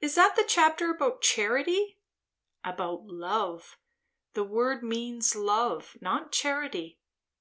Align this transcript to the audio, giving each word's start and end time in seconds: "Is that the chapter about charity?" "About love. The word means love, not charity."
"Is 0.00 0.14
that 0.14 0.36
the 0.36 0.44
chapter 0.44 0.90
about 0.92 1.22
charity?" 1.22 1.98
"About 2.64 3.04
love. 3.04 3.76
The 4.34 4.44
word 4.44 4.84
means 4.84 5.34
love, 5.34 5.96
not 6.00 6.30
charity." 6.30 7.00